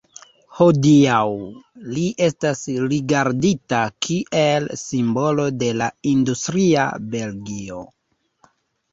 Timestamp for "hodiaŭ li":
0.59-2.05